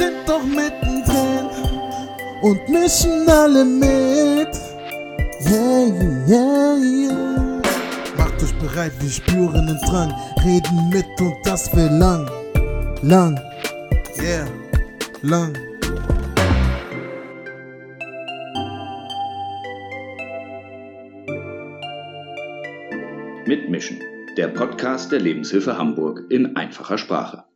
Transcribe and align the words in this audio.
sind 0.00 0.26
doch 0.26 0.42
mittendrin 0.42 1.46
und 2.40 2.68
mischen 2.68 3.28
alle 3.28 3.64
mit. 3.64 4.52
Yeah, 5.46 5.86
yeah, 6.26 6.76
yeah. 6.76 7.62
Macht 8.16 8.42
euch 8.42 8.54
bereit, 8.54 8.92
wir 9.00 9.10
spüren 9.10 9.66
den 9.66 9.78
Drang, 9.88 10.12
reden 10.44 10.88
mit 10.90 11.20
und 11.20 11.34
das 11.44 11.74
will 11.74 11.90
lang, 11.98 12.30
lang, 13.02 13.38
yeah, 14.22 14.46
lang. 15.22 15.52
Mitmischen, 23.46 23.98
der 24.36 24.48
Podcast 24.48 25.10
der 25.12 25.20
Lebenshilfe 25.20 25.76
Hamburg 25.76 26.22
in 26.30 26.54
einfacher 26.56 26.96
Sprache. 26.96 27.49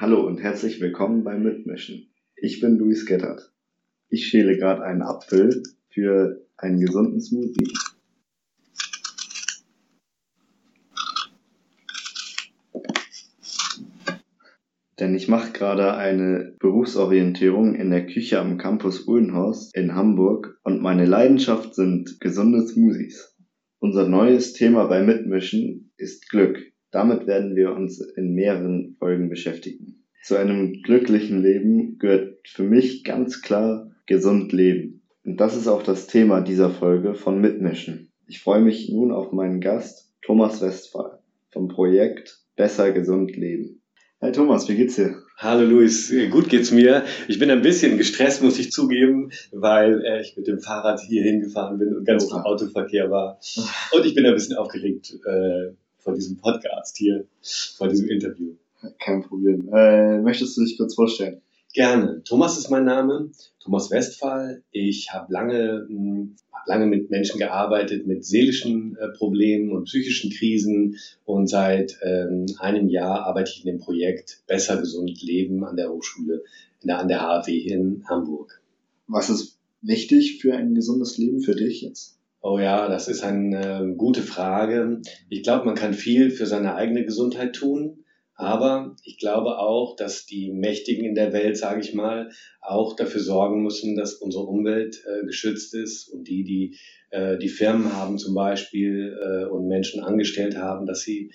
Hallo 0.00 0.26
und 0.26 0.42
herzlich 0.42 0.80
willkommen 0.80 1.24
beim 1.24 1.42
Mitmischen. 1.42 2.08
Ich 2.34 2.62
bin 2.62 2.78
Luis 2.78 3.04
Gettert. 3.04 3.52
Ich 4.08 4.28
schäle 4.28 4.56
gerade 4.56 4.82
einen 4.82 5.02
Apfel 5.02 5.62
für 5.90 6.40
einen 6.56 6.80
gesunden 6.80 7.20
Smoothie. 7.20 7.70
Denn 14.98 15.14
ich 15.14 15.28
mache 15.28 15.52
gerade 15.52 15.92
eine 15.98 16.56
Berufsorientierung 16.58 17.74
in 17.74 17.90
der 17.90 18.06
Küche 18.06 18.40
am 18.40 18.56
Campus 18.56 19.06
Uhlenhorst 19.06 19.76
in 19.76 19.94
Hamburg 19.94 20.58
und 20.62 20.80
meine 20.80 21.04
Leidenschaft 21.04 21.74
sind 21.74 22.20
gesunde 22.20 22.66
Smoothies. 22.66 23.36
Unser 23.80 24.08
neues 24.08 24.54
Thema 24.54 24.86
bei 24.86 25.02
Mitmischen 25.02 25.92
ist 25.98 26.30
Glück. 26.30 26.69
Damit 26.90 27.26
werden 27.26 27.54
wir 27.54 27.72
uns 27.72 28.00
in 28.00 28.34
mehreren 28.34 28.96
Folgen 28.98 29.28
beschäftigen. 29.28 30.04
Zu 30.24 30.36
einem 30.36 30.82
glücklichen 30.82 31.40
Leben 31.40 31.98
gehört 31.98 32.38
für 32.48 32.64
mich 32.64 33.04
ganz 33.04 33.42
klar 33.42 33.90
gesund 34.06 34.52
leben. 34.52 35.02
Und 35.24 35.40
das 35.40 35.56
ist 35.56 35.68
auch 35.68 35.82
das 35.82 36.08
Thema 36.08 36.40
dieser 36.40 36.70
Folge 36.70 37.14
von 37.14 37.40
Mitmischen. 37.40 38.10
Ich 38.26 38.40
freue 38.40 38.60
mich 38.60 38.90
nun 38.90 39.12
auf 39.12 39.32
meinen 39.32 39.60
Gast 39.60 40.12
Thomas 40.22 40.60
Westphal 40.60 41.20
vom 41.50 41.68
Projekt 41.68 42.38
Besser 42.56 42.92
gesund 42.92 43.36
leben. 43.36 43.80
Hi 44.20 44.32
Thomas, 44.32 44.68
wie 44.68 44.76
geht's 44.76 44.96
dir? 44.96 45.16
Hallo 45.38 45.64
Luis, 45.64 46.12
gut 46.30 46.50
geht's 46.50 46.72
mir. 46.72 47.04
Ich 47.26 47.38
bin 47.38 47.50
ein 47.50 47.62
bisschen 47.62 47.96
gestresst, 47.96 48.42
muss 48.42 48.58
ich 48.58 48.70
zugeben, 48.70 49.30
weil 49.52 50.04
äh, 50.04 50.20
ich 50.20 50.36
mit 50.36 50.46
dem 50.46 50.60
Fahrrad 50.60 51.00
hier 51.00 51.22
hingefahren 51.22 51.78
bin 51.78 51.96
und 51.96 52.04
ganz 52.04 52.24
viel 52.24 52.40
Autoverkehr 52.40 53.10
war. 53.10 53.38
Und 53.92 54.04
ich 54.04 54.14
bin 54.14 54.26
ein 54.26 54.34
bisschen 54.34 54.56
aufgeregt 54.56 55.14
äh, 55.24 55.72
vor 56.00 56.14
diesem 56.14 56.36
Podcast 56.36 56.96
hier, 56.96 57.26
vor 57.76 57.88
diesem 57.88 58.08
Interview. 58.08 58.54
Kein 58.98 59.22
Problem. 59.22 59.68
Äh, 59.72 60.18
möchtest 60.20 60.56
du 60.56 60.64
dich 60.64 60.76
kurz 60.78 60.94
vorstellen? 60.94 61.42
Gerne. 61.72 62.22
Thomas 62.24 62.58
ist 62.58 62.70
mein 62.70 62.84
Name, 62.84 63.30
Thomas 63.62 63.90
Westphal. 63.90 64.62
Ich 64.72 65.12
habe 65.12 65.32
lange, 65.32 65.86
hm, 65.88 66.34
hab 66.52 66.66
lange 66.66 66.86
mit 66.86 67.10
Menschen 67.10 67.38
gearbeitet, 67.38 68.06
mit 68.06 68.24
seelischen 68.24 68.96
äh, 68.96 69.08
Problemen 69.16 69.70
und 69.70 69.84
psychischen 69.84 70.32
Krisen. 70.32 70.96
Und 71.24 71.46
seit 71.46 71.98
ähm, 72.02 72.46
einem 72.58 72.88
Jahr 72.88 73.24
arbeite 73.24 73.52
ich 73.52 73.64
in 73.64 73.70
dem 73.70 73.80
Projekt 73.80 74.42
Besser 74.48 74.78
gesund 74.78 75.22
leben 75.22 75.64
an 75.64 75.76
der 75.76 75.90
Hochschule, 75.90 76.42
der, 76.82 76.98
an 76.98 77.08
der 77.08 77.20
HW 77.20 77.60
hier 77.60 77.76
in 77.76 78.04
Hamburg. 78.08 78.60
Was 79.06 79.30
ist 79.30 79.58
wichtig 79.82 80.40
für 80.40 80.54
ein 80.54 80.74
gesundes 80.74 81.18
Leben 81.18 81.40
für 81.40 81.54
dich 81.54 81.82
jetzt? 81.82 82.19
Oh 82.42 82.58
ja, 82.58 82.88
das 82.88 83.08
ist 83.08 83.22
eine 83.22 83.80
äh, 83.80 83.94
gute 83.96 84.22
Frage. 84.22 85.02
Ich 85.28 85.42
glaube, 85.42 85.66
man 85.66 85.74
kann 85.74 85.92
viel 85.92 86.30
für 86.30 86.46
seine 86.46 86.74
eigene 86.74 87.04
Gesundheit 87.04 87.54
tun. 87.54 88.04
Aber 88.34 88.96
ich 89.04 89.18
glaube 89.18 89.58
auch, 89.58 89.96
dass 89.96 90.24
die 90.24 90.50
Mächtigen 90.50 91.04
in 91.04 91.14
der 91.14 91.34
Welt, 91.34 91.58
sage 91.58 91.80
ich 91.82 91.92
mal, 91.92 92.30
auch 92.62 92.96
dafür 92.96 93.20
sorgen 93.20 93.62
müssen, 93.62 93.96
dass 93.96 94.14
unsere 94.14 94.44
Umwelt 94.44 95.04
äh, 95.06 95.26
geschützt 95.26 95.74
ist 95.74 96.08
und 96.08 96.26
die, 96.26 96.42
die 96.42 96.78
äh, 97.10 97.36
die 97.36 97.50
Firmen 97.50 97.92
haben 97.94 98.16
zum 98.16 98.34
Beispiel 98.34 99.14
äh, 99.22 99.44
und 99.44 99.68
Menschen 99.68 100.02
angestellt 100.02 100.56
haben, 100.56 100.86
dass 100.86 101.02
sie 101.02 101.32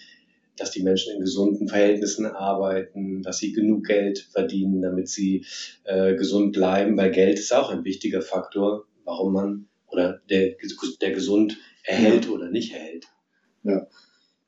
dass 0.58 0.72
die 0.72 0.84
Menschen 0.84 1.14
in 1.14 1.20
gesunden 1.20 1.68
Verhältnissen 1.68 2.26
arbeiten, 2.26 3.22
dass 3.22 3.40
sie 3.40 3.52
genug 3.52 3.86
Geld 3.86 4.20
verdienen, 4.32 4.82
damit 4.82 5.10
sie 5.10 5.46
äh, 5.84 6.16
gesund 6.16 6.54
bleiben, 6.54 6.98
weil 6.98 7.12
Geld 7.12 7.38
ist 7.38 7.54
auch 7.54 7.72
ein 7.72 7.84
wichtiger 7.84 8.22
Faktor, 8.22 8.86
warum 9.04 9.34
man 9.34 9.68
oder 9.96 10.22
der, 10.30 10.56
der 11.02 11.12
gesund 11.12 11.58
erhält 11.84 12.26
ja. 12.26 12.32
oder 12.32 12.50
nicht 12.50 12.74
erhält. 12.74 13.06
Ja, 13.64 13.88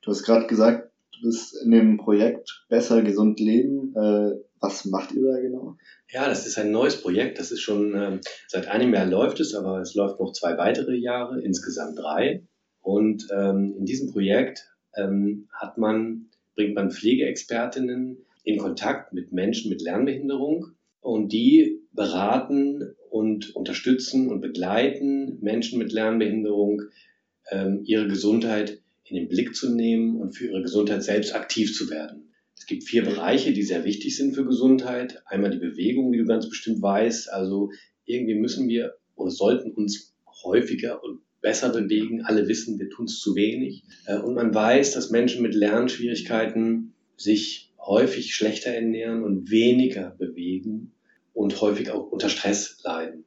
du 0.02 0.10
hast 0.10 0.22
gerade 0.22 0.46
gesagt, 0.46 0.88
Du 1.20 1.26
bist 1.26 1.56
in 1.64 1.70
dem 1.72 1.96
Projekt 1.96 2.64
Besser 2.68 3.02
Gesund 3.02 3.40
Leben. 3.40 3.94
Äh, 3.96 4.36
was 4.60 4.84
macht 4.84 5.12
ihr 5.12 5.22
da 5.22 5.40
genau? 5.40 5.76
Ja, 6.10 6.28
das 6.28 6.46
ist 6.46 6.58
ein 6.58 6.70
neues 6.70 7.00
Projekt. 7.00 7.38
Das 7.38 7.50
ist 7.50 7.60
schon 7.60 7.94
ähm, 7.96 8.20
seit 8.46 8.68
einem 8.68 8.94
Jahr 8.94 9.06
läuft 9.06 9.40
es, 9.40 9.54
aber 9.54 9.80
es 9.80 9.94
läuft 9.94 10.20
noch 10.20 10.32
zwei 10.32 10.56
weitere 10.56 10.96
Jahre, 10.96 11.40
insgesamt 11.40 11.98
drei. 11.98 12.44
Und 12.80 13.26
ähm, 13.32 13.74
in 13.78 13.84
diesem 13.84 14.12
Projekt 14.12 14.70
ähm, 14.96 15.48
hat 15.52 15.78
man, 15.78 16.26
bringt 16.54 16.74
man 16.74 16.90
Pflegeexpertinnen 16.90 18.24
in 18.44 18.58
Kontakt 18.58 19.12
mit 19.12 19.32
Menschen 19.32 19.70
mit 19.70 19.82
Lernbehinderung 19.82 20.66
und 21.00 21.32
die 21.32 21.82
beraten 21.92 22.94
und 23.10 23.54
unterstützen 23.54 24.30
und 24.30 24.40
begleiten 24.40 25.38
Menschen 25.40 25.78
mit 25.78 25.92
Lernbehinderung, 25.92 26.82
ähm, 27.50 27.82
ihre 27.84 28.08
Gesundheit 28.08 28.80
in 29.04 29.16
den 29.16 29.28
Blick 29.28 29.54
zu 29.54 29.74
nehmen 29.74 30.16
und 30.16 30.32
für 30.32 30.46
ihre 30.48 30.62
Gesundheit 30.62 31.02
selbst 31.02 31.34
aktiv 31.34 31.74
zu 31.74 31.90
werden. 31.90 32.28
Es 32.56 32.66
gibt 32.66 32.84
vier 32.84 33.04
Bereiche, 33.04 33.52
die 33.52 33.62
sehr 33.62 33.84
wichtig 33.84 34.16
sind 34.16 34.34
für 34.34 34.44
Gesundheit. 34.44 35.22
Einmal 35.26 35.50
die 35.50 35.58
Bewegung, 35.58 36.12
wie 36.12 36.18
du 36.18 36.24
ganz 36.24 36.48
bestimmt 36.48 36.82
weißt. 36.82 37.30
Also 37.32 37.70
irgendwie 38.04 38.34
müssen 38.34 38.68
wir 38.68 38.94
oder 39.14 39.30
sollten 39.30 39.70
uns 39.70 40.14
häufiger 40.44 41.02
und 41.02 41.20
besser 41.40 41.70
bewegen. 41.70 42.22
Alle 42.22 42.48
wissen, 42.48 42.78
wir 42.78 42.90
tun 42.90 43.06
es 43.06 43.20
zu 43.20 43.34
wenig. 43.34 43.84
Äh, 44.06 44.18
und 44.18 44.34
man 44.34 44.54
weiß, 44.54 44.92
dass 44.92 45.10
Menschen 45.10 45.42
mit 45.42 45.54
Lernschwierigkeiten 45.54 46.94
sich 47.16 47.72
häufig 47.78 48.34
schlechter 48.34 48.70
ernähren 48.70 49.22
und 49.22 49.50
weniger 49.50 50.10
bewegen 50.18 50.92
und 51.38 51.60
häufig 51.60 51.90
auch 51.90 52.10
unter 52.10 52.28
Stress 52.28 52.80
leiden. 52.82 53.24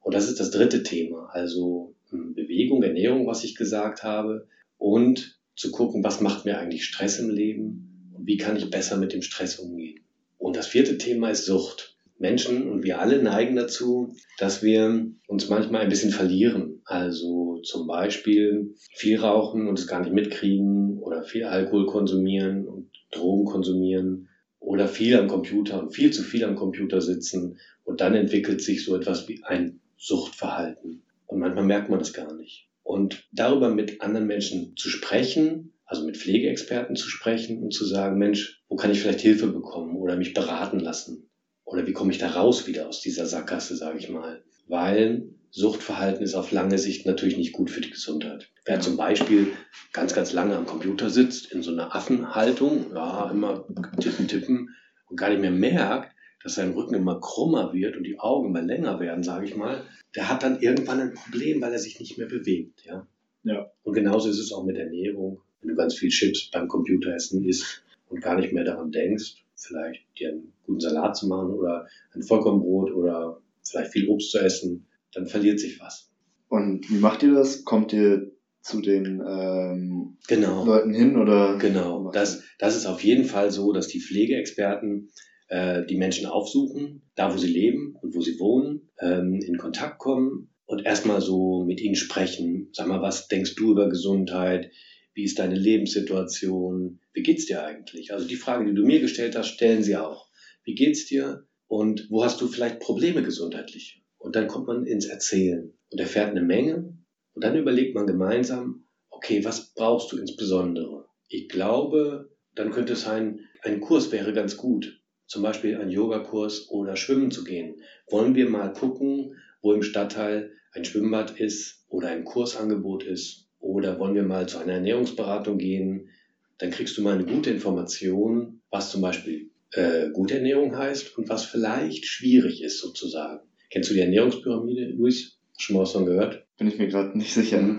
Und 0.00 0.14
das 0.14 0.30
ist 0.30 0.40
das 0.40 0.50
dritte 0.50 0.82
Thema. 0.82 1.28
Also 1.30 1.94
hm, 2.08 2.34
Bewegung, 2.34 2.82
Ernährung, 2.82 3.26
was 3.26 3.44
ich 3.44 3.54
gesagt 3.54 4.02
habe 4.02 4.48
und 4.78 5.38
zu 5.54 5.70
gucken, 5.70 6.02
was 6.02 6.22
macht 6.22 6.46
mir 6.46 6.58
eigentlich 6.58 6.86
Stress 6.86 7.18
im 7.18 7.28
Leben 7.28 8.12
und 8.16 8.26
wie 8.26 8.38
kann 8.38 8.56
ich 8.56 8.70
besser 8.70 8.96
mit 8.96 9.12
dem 9.12 9.20
Stress 9.20 9.58
umgehen. 9.58 10.00
Und 10.38 10.56
das 10.56 10.68
vierte 10.68 10.96
Thema 10.96 11.28
ist 11.28 11.44
Sucht. 11.44 11.98
Menschen 12.18 12.70
und 12.70 12.82
wir 12.82 12.98
alle 12.98 13.22
neigen 13.22 13.56
dazu, 13.56 14.14
dass 14.38 14.62
wir 14.62 15.06
uns 15.26 15.50
manchmal 15.50 15.82
ein 15.82 15.90
bisschen 15.90 16.12
verlieren. 16.12 16.80
Also 16.86 17.60
zum 17.62 17.86
Beispiel 17.86 18.74
viel 18.94 19.18
rauchen 19.20 19.68
und 19.68 19.78
es 19.78 19.86
gar 19.86 20.00
nicht 20.00 20.14
mitkriegen 20.14 20.98
oder 20.98 21.24
viel 21.24 21.44
Alkohol 21.44 21.84
konsumieren 21.84 22.66
und 22.66 22.90
Drogen 23.10 23.44
konsumieren 23.44 24.28
oder 24.74 24.88
viel 24.88 25.16
am 25.16 25.28
Computer 25.28 25.80
und 25.80 25.94
viel 25.94 26.12
zu 26.12 26.24
viel 26.24 26.42
am 26.44 26.56
Computer 26.56 27.00
sitzen 27.00 27.58
und 27.84 28.00
dann 28.00 28.16
entwickelt 28.16 28.60
sich 28.60 28.84
so 28.84 28.96
etwas 28.96 29.28
wie 29.28 29.42
ein 29.44 29.80
Suchtverhalten. 29.96 31.04
Und 31.26 31.38
manchmal 31.38 31.64
merkt 31.64 31.90
man 31.90 32.00
das 32.00 32.12
gar 32.12 32.34
nicht. 32.34 32.68
Und 32.82 33.28
darüber 33.30 33.72
mit 33.72 34.00
anderen 34.00 34.26
Menschen 34.26 34.76
zu 34.76 34.88
sprechen, 34.90 35.72
also 35.86 36.04
mit 36.04 36.16
Pflegeexperten 36.16 36.96
zu 36.96 37.08
sprechen 37.08 37.62
und 37.62 37.72
zu 37.72 37.84
sagen, 37.84 38.18
Mensch, 38.18 38.64
wo 38.68 38.74
kann 38.74 38.90
ich 38.90 39.00
vielleicht 39.00 39.20
Hilfe 39.20 39.46
bekommen 39.46 39.96
oder 39.96 40.16
mich 40.16 40.34
beraten 40.34 40.80
lassen? 40.80 41.30
Oder 41.64 41.86
wie 41.86 41.92
komme 41.92 42.10
ich 42.10 42.18
da 42.18 42.30
raus 42.30 42.66
wieder 42.66 42.88
aus 42.88 43.00
dieser 43.00 43.26
Sackgasse, 43.26 43.76
sage 43.76 43.98
ich 43.98 44.08
mal? 44.08 44.42
Weil 44.66 45.28
Suchtverhalten 45.56 46.24
ist 46.24 46.34
auf 46.34 46.50
lange 46.50 46.78
Sicht 46.78 47.06
natürlich 47.06 47.36
nicht 47.36 47.52
gut 47.52 47.70
für 47.70 47.80
die 47.80 47.90
Gesundheit. 47.90 48.50
Wer 48.64 48.80
zum 48.80 48.96
Beispiel 48.96 49.52
ganz, 49.92 50.12
ganz 50.12 50.32
lange 50.32 50.56
am 50.56 50.66
Computer 50.66 51.10
sitzt, 51.10 51.52
in 51.52 51.62
so 51.62 51.70
einer 51.70 51.94
Affenhaltung, 51.94 52.92
ja, 52.92 53.30
immer 53.30 53.64
tippen, 54.00 54.26
tippen 54.26 54.74
und 55.08 55.16
gar 55.16 55.30
nicht 55.30 55.40
mehr 55.40 55.52
merkt, 55.52 56.12
dass 56.42 56.56
sein 56.56 56.72
Rücken 56.72 56.96
immer 56.96 57.20
krummer 57.20 57.72
wird 57.72 57.96
und 57.96 58.02
die 58.02 58.18
Augen 58.18 58.48
immer 58.48 58.62
länger 58.62 58.98
werden, 58.98 59.22
sage 59.22 59.46
ich 59.46 59.54
mal, 59.54 59.84
der 60.16 60.28
hat 60.28 60.42
dann 60.42 60.58
irgendwann 60.58 61.00
ein 61.00 61.14
Problem, 61.14 61.62
weil 61.62 61.72
er 61.72 61.78
sich 61.78 62.00
nicht 62.00 62.18
mehr 62.18 62.26
bewegt. 62.26 62.84
Ja? 62.84 63.06
Ja. 63.44 63.70
Und 63.84 63.94
genauso 63.94 64.30
ist 64.30 64.40
es 64.40 64.52
auch 64.52 64.64
mit 64.64 64.76
Ernährung. 64.76 65.40
Wenn 65.60 65.68
du 65.68 65.76
ganz 65.76 65.94
viel 65.94 66.10
Chips 66.10 66.50
beim 66.50 66.66
Computeressen 66.66 67.44
isst 67.44 67.84
und 68.08 68.20
gar 68.20 68.34
nicht 68.40 68.52
mehr 68.52 68.64
daran 68.64 68.90
denkst, 68.90 69.44
vielleicht 69.54 70.02
dir 70.18 70.30
einen 70.30 70.52
guten 70.66 70.80
Salat 70.80 71.16
zu 71.16 71.28
machen 71.28 71.52
oder 71.52 71.86
ein 72.12 72.24
Vollkornbrot 72.24 72.92
oder 72.92 73.40
vielleicht 73.62 73.92
viel 73.92 74.08
Obst 74.08 74.32
zu 74.32 74.40
essen, 74.40 74.86
dann 75.14 75.26
verliert 75.26 75.60
sich 75.60 75.80
was. 75.80 76.10
Und 76.48 76.90
wie 76.90 76.98
macht 76.98 77.22
ihr 77.22 77.32
das? 77.32 77.64
Kommt 77.64 77.92
ihr 77.92 78.32
zu 78.62 78.80
den 78.80 79.22
ähm, 79.26 80.16
genau. 80.26 80.64
Leuten 80.64 80.94
hin 80.94 81.16
oder? 81.16 81.58
Genau. 81.58 82.10
Das, 82.12 82.42
das 82.58 82.76
ist 82.76 82.86
auf 82.86 83.02
jeden 83.02 83.24
Fall 83.24 83.50
so, 83.50 83.72
dass 83.72 83.88
die 83.88 84.00
Pflegeexperten 84.00 85.10
äh, 85.48 85.84
die 85.86 85.96
Menschen 85.96 86.26
aufsuchen, 86.26 87.02
da 87.14 87.32
wo 87.32 87.38
sie 87.38 87.52
leben 87.52 87.96
und 88.00 88.14
wo 88.14 88.20
sie 88.20 88.38
wohnen, 88.38 88.88
ähm, 89.00 89.40
in 89.40 89.58
Kontakt 89.58 89.98
kommen 89.98 90.48
und 90.66 90.84
erstmal 90.84 91.20
so 91.20 91.64
mit 91.64 91.80
ihnen 91.80 91.96
sprechen. 91.96 92.70
Sag 92.72 92.86
mal, 92.86 93.02
was 93.02 93.28
denkst 93.28 93.54
du 93.56 93.72
über 93.72 93.88
Gesundheit? 93.88 94.70
Wie 95.12 95.24
ist 95.24 95.38
deine 95.38 95.56
Lebenssituation? 95.56 97.00
Wie 97.12 97.22
geht's 97.22 97.46
dir 97.46 97.64
eigentlich? 97.64 98.12
Also 98.12 98.26
die 98.26 98.36
Frage, 98.36 98.64
die 98.64 98.74
du 98.74 98.84
mir 98.84 99.00
gestellt 99.00 99.36
hast, 99.36 99.48
stellen 99.48 99.82
sie 99.82 99.96
auch. 99.96 100.28
Wie 100.64 100.74
geht's 100.74 101.06
dir? 101.06 101.46
Und 101.66 102.06
wo 102.10 102.24
hast 102.24 102.40
du 102.40 102.48
vielleicht 102.48 102.80
Probleme 102.80 103.22
gesundheitlich? 103.22 104.03
Und 104.24 104.36
dann 104.36 104.48
kommt 104.48 104.68
man 104.68 104.86
ins 104.86 105.04
Erzählen 105.04 105.74
und 105.90 106.00
erfährt 106.00 106.30
eine 106.30 106.40
Menge. 106.40 106.96
Und 107.34 107.44
dann 107.44 107.58
überlegt 107.58 107.94
man 107.94 108.06
gemeinsam, 108.06 108.86
okay, 109.10 109.44
was 109.44 109.74
brauchst 109.74 110.12
du 110.12 110.16
insbesondere? 110.16 111.04
Ich 111.28 111.50
glaube, 111.50 112.30
dann 112.54 112.70
könnte 112.70 112.94
es 112.94 113.02
sein, 113.02 113.40
ein 113.60 113.80
Kurs 113.80 114.12
wäre 114.12 114.32
ganz 114.32 114.56
gut. 114.56 115.02
Zum 115.26 115.42
Beispiel 115.42 115.76
ein 115.76 115.90
Yogakurs 115.90 116.70
oder 116.70 116.96
schwimmen 116.96 117.32
zu 117.32 117.44
gehen. 117.44 117.82
Wollen 118.08 118.34
wir 118.34 118.48
mal 118.48 118.72
gucken, 118.72 119.36
wo 119.60 119.74
im 119.74 119.82
Stadtteil 119.82 120.52
ein 120.72 120.86
Schwimmbad 120.86 121.38
ist 121.38 121.84
oder 121.88 122.08
ein 122.08 122.24
Kursangebot 122.24 123.04
ist? 123.04 123.50
Oder 123.58 123.98
wollen 123.98 124.14
wir 124.14 124.22
mal 124.22 124.48
zu 124.48 124.56
einer 124.56 124.72
Ernährungsberatung 124.72 125.58
gehen? 125.58 126.08
Dann 126.56 126.70
kriegst 126.70 126.96
du 126.96 127.02
mal 127.02 127.12
eine 127.12 127.26
gute 127.26 127.50
Information, 127.50 128.62
was 128.70 128.90
zum 128.90 129.02
Beispiel 129.02 129.50
äh, 129.72 130.08
gute 130.12 130.36
Ernährung 130.36 130.78
heißt 130.78 131.18
und 131.18 131.28
was 131.28 131.44
vielleicht 131.44 132.06
schwierig 132.06 132.62
ist 132.62 132.80
sozusagen. 132.80 133.46
Kennst 133.74 133.90
du 133.90 133.94
die 133.94 134.02
Ernährungspyramide, 134.02 134.92
Luis? 134.96 135.36
Schon 135.58 135.74
mal 135.74 135.82
was 135.82 135.90
von 135.90 136.06
gehört? 136.06 136.46
Bin 136.58 136.68
ich 136.68 136.78
mir 136.78 136.86
gerade 136.86 137.18
nicht 137.18 137.34
sicher. 137.34 137.60
Mhm. 137.60 137.76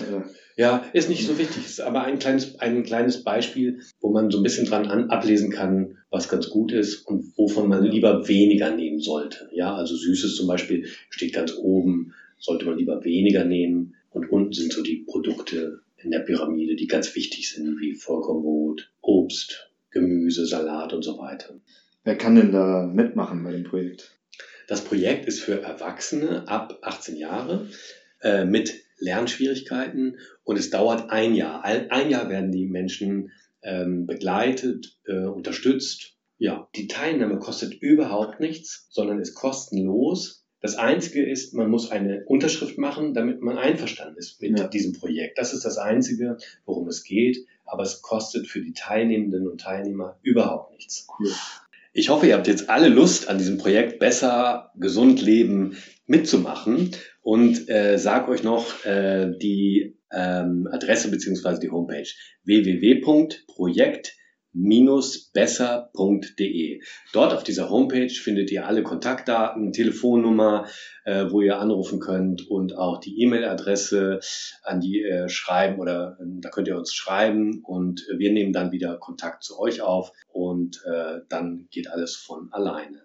Ja, 0.58 0.86
ist 0.92 1.08
nicht 1.08 1.26
so 1.26 1.38
wichtig, 1.38 1.66
ist 1.66 1.80
aber 1.80 2.04
ein 2.04 2.20
kleines, 2.20 2.60
ein 2.60 2.84
kleines 2.84 3.24
Beispiel, 3.24 3.80
wo 4.02 4.12
man 4.12 4.30
so 4.30 4.42
ein 4.42 4.44
bisschen 4.44 4.66
dran 4.66 4.88
an, 4.88 5.10
ablesen 5.10 5.52
kann, 5.52 6.00
was 6.10 6.28
ganz 6.28 6.50
gut 6.50 6.74
ist 6.74 7.08
und 7.08 7.32
wovon 7.38 7.70
man 7.70 7.86
lieber 7.86 8.28
weniger 8.28 8.76
nehmen 8.76 9.00
sollte. 9.00 9.50
Ja, 9.54 9.74
also 9.74 9.96
Süßes 9.96 10.36
zum 10.36 10.48
Beispiel 10.48 10.86
steht 11.10 11.32
ganz 11.32 11.56
oben, 11.56 12.14
sollte 12.40 12.66
man 12.66 12.78
lieber 12.78 13.06
weniger 13.06 13.46
nehmen. 13.46 13.96
Und 14.10 14.30
unten 14.30 14.52
sind 14.52 14.74
so 14.74 14.84
die 14.84 15.06
Produkte 15.08 15.80
in 15.96 16.12
der 16.12 16.20
Pyramide, 16.20 16.76
die 16.76 16.88
ganz 16.88 17.16
wichtig 17.16 17.50
sind, 17.50 17.80
wie 17.80 17.96
Vollkornbrot, 17.96 18.92
Obst, 19.00 19.72
Gemüse, 19.92 20.46
Salat 20.46 20.92
und 20.92 21.04
so 21.04 21.18
weiter. 21.20 21.58
Wer 22.04 22.18
kann 22.18 22.36
denn 22.36 22.52
da 22.52 22.86
mitmachen 22.86 23.46
bei 23.46 23.54
dem 23.54 23.64
Projekt? 23.64 24.12
Das 24.68 24.84
Projekt 24.84 25.26
ist 25.28 25.42
für 25.42 25.62
Erwachsene 25.62 26.48
ab 26.48 26.80
18 26.82 27.18
Jahre 27.18 27.68
äh, 28.22 28.46
mit 28.46 28.74
Lernschwierigkeiten 28.98 30.18
und 30.44 30.58
es 30.58 30.70
dauert 30.70 31.10
ein 31.10 31.36
Jahr. 31.36 31.64
Ein 31.64 32.10
Jahr 32.10 32.30
werden 32.30 32.52
die 32.52 32.66
Menschen 32.66 33.32
ähm, 33.62 34.06
begleitet, 34.06 34.98
äh, 35.06 35.26
unterstützt. 35.26 36.16
Ja, 36.38 36.70
die 36.76 36.88
Teilnahme 36.88 37.40
kostet 37.40 37.74
überhaupt 37.74 38.40
nichts, 38.40 38.88
sondern 38.90 39.20
ist 39.20 39.36
kostenlos. 39.36 40.46
Das 40.62 40.76
Einzige 40.78 41.24
ist, 41.24 41.54
man 41.54 41.70
muss 41.70 41.92
eine 41.92 42.26
Unterschrift 42.26 42.78
machen, 42.78 43.14
damit 43.14 43.42
man 43.42 43.58
einverstanden 43.58 44.18
ist 44.18 44.42
mit 44.42 44.58
ja. 44.58 44.68
diesem 44.68 44.94
Projekt. 44.94 45.38
Das 45.38 45.54
ist 45.54 45.64
das 45.64 45.78
Einzige, 45.78 46.38
worum 46.66 46.88
es 46.88 47.04
geht. 47.04 47.46
Aber 47.66 47.84
es 47.84 48.02
kostet 48.02 48.48
für 48.48 48.62
die 48.62 48.74
Teilnehmenden 48.74 49.48
und 49.48 49.62
Teilnehmer 49.62 50.18
überhaupt 50.22 50.72
nichts. 50.74 51.08
Cool. 51.20 51.32
Ich 51.98 52.10
hoffe, 52.10 52.28
ihr 52.28 52.34
habt 52.34 52.48
jetzt 52.48 52.70
alle 52.70 52.90
Lust, 52.90 53.30
an 53.30 53.38
diesem 53.38 53.58
Projekt 53.58 54.00
besser, 54.00 54.70
gesund 54.76 55.22
leben 55.22 55.78
mitzumachen. 56.08 56.92
Und 57.22 57.70
äh, 57.70 57.98
sag 57.98 58.28
euch 58.28 58.44
noch 58.44 58.84
äh, 58.84 59.32
die 59.42 59.98
ähm, 60.12 60.68
Adresse 60.70 61.10
beziehungsweise 61.10 61.62
die 61.62 61.72
Homepage 61.72 62.10
www.projekt 62.44 64.14
besser.de. 65.34 66.82
Dort 67.14 67.34
auf 67.34 67.44
dieser 67.44 67.70
Homepage 67.70 68.10
findet 68.10 68.52
ihr 68.52 68.66
alle 68.66 68.84
Kontaktdaten, 68.84 69.74
Telefonnummer, 69.74 70.68
äh, 71.04 71.26
wo 71.30 71.42
ihr 71.42 71.60
anrufen 71.60 72.00
könnt 72.00 72.50
und 72.50 72.78
auch 72.78 73.00
die 73.00 73.22
E-Mail-Adresse, 73.22 74.20
an 74.64 74.80
die 74.80 75.02
ihr 75.02 75.30
schreiben 75.30 75.80
oder 75.80 76.18
äh, 76.20 76.24
da 76.40 76.50
könnt 76.50 76.68
ihr 76.68 76.78
uns 76.78 76.94
schreiben 76.94 77.62
und 77.64 78.08
wir 78.18 78.32
nehmen 78.32 78.54
dann 78.54 78.72
wieder 78.72 78.98
Kontakt 78.98 79.44
zu 79.44 79.60
euch 79.60 79.82
auf 79.82 80.12
und 80.28 80.82
äh, 80.86 81.20
dann 81.30 81.68
geht 81.70 81.90
alles 81.90 82.16
von 82.16 82.50
alleine. 82.52 83.02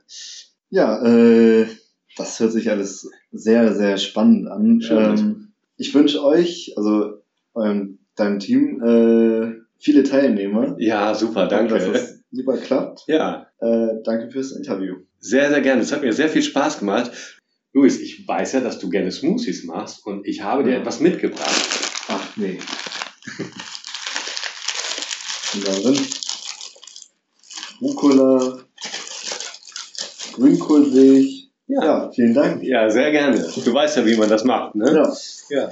Ja, 0.71 1.05
äh, 1.05 1.67
das 2.17 2.39
hört 2.39 2.53
sich 2.53 2.71
alles 2.71 3.11
sehr, 3.33 3.75
sehr 3.75 3.97
spannend 3.97 4.49
an. 4.49 4.81
Ähm, 4.91 5.53
ich 5.77 5.95
wünsche 5.95 6.25
euch, 6.25 6.75
also 6.77 7.23
eurem, 7.55 7.99
deinem 8.15 8.39
Team, 8.39 8.83
äh, 8.83 9.60
viele 9.81 10.03
Teilnehmer. 10.05 10.77
Ja, 10.79 11.15
super, 11.15 11.47
danke. 11.47 11.75
Dass 11.75 11.87
es 11.87 12.23
super 12.31 12.57
klappt. 12.59 13.05
Ja. 13.07 13.47
Äh, 13.61 14.03
danke 14.05 14.31
fürs 14.31 14.53
Interview. 14.53 14.97
Sehr, 15.19 15.51
sehr 15.51 15.61
gerne. 15.61 15.83
Es 15.83 15.93
hat 15.93 16.03
mir 16.03 16.13
sehr 16.13 16.29
viel 16.29 16.43
Spaß 16.43 16.79
gemacht. 16.79 17.11
Luis, 17.73 18.01
ich 18.01 18.27
weiß 18.27 18.53
ja, 18.53 18.61
dass 18.61 18.79
du 18.79 18.89
gerne 18.91 19.13
Smoothies 19.13 19.65
machst 19.65 20.05
und 20.07 20.27
ich 20.27 20.43
habe 20.43 20.65
dir 20.65 20.77
etwas 20.77 21.01
mitgebracht. 21.01 21.69
Ach 22.09 22.37
nee. 22.37 22.59
und 25.55 25.69
da 25.69 25.73
drin 25.73 25.99
Rucola, 27.81 28.59
Grünkohl 30.33 30.91
sehe 30.91 31.21
ich. 31.21 31.51
Ja. 31.67 31.85
ja, 31.85 32.11
vielen 32.11 32.35
Dank. 32.35 32.63
Ja, 32.65 32.91
sehr 32.91 33.13
gerne. 33.13 33.39
Du 33.39 33.73
weißt 33.73 33.99
ja, 33.99 34.07
wie 34.07 34.17
man 34.17 34.29
das 34.29 34.45
macht, 34.45 34.75
ne? 34.75 34.93
Ja. 34.93 35.15
Ja. 35.51 35.71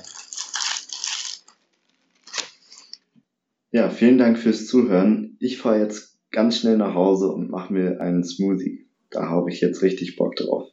Ja, 3.70 3.90
vielen 3.90 4.16
Dank 4.16 4.38
fürs 4.38 4.66
Zuhören. 4.66 5.36
Ich 5.40 5.58
fahre 5.58 5.80
jetzt 5.80 6.16
ganz 6.30 6.56
schnell 6.56 6.78
nach 6.78 6.94
Hause 6.94 7.28
und 7.28 7.50
mache 7.50 7.70
mir 7.70 8.00
einen 8.00 8.24
Smoothie. 8.24 8.86
Da 9.10 9.28
habe 9.28 9.50
ich 9.50 9.60
jetzt 9.60 9.82
richtig 9.82 10.16
Bock 10.16 10.36
drauf. 10.36 10.68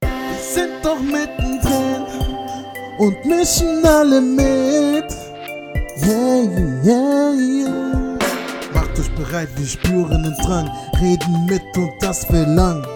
Wir 0.00 0.38
sind 0.38 0.70
doch 0.84 1.00
mittendrin 1.00 2.04
und 3.00 3.24
mischen 3.24 3.84
alle 3.84 4.20
mit. 4.20 5.10
Yeah, 6.06 6.84
yeah, 6.84 7.32
yeah. 7.34 8.18
Macht 8.72 8.98
euch 9.00 9.10
bereit, 9.16 9.48
wir 9.56 9.66
spüren 9.66 10.22
den 10.22 10.34
Drang, 10.44 10.70
reden 11.00 11.46
mit 11.46 11.62
und 11.76 11.90
das 12.00 12.30
will 12.32 12.46
lang, 12.54 12.86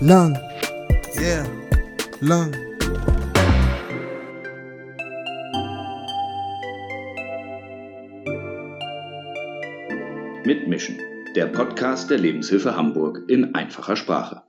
lang, 0.00 0.38
yeah, 1.20 1.44
lang. 2.20 2.50
Mitmischen, 10.46 10.98
der 11.34 11.46
Podcast 11.46 12.10
der 12.10 12.18
Lebenshilfe 12.18 12.76
Hamburg 12.76 13.22
in 13.28 13.54
einfacher 13.54 13.96
Sprache. 13.96 14.42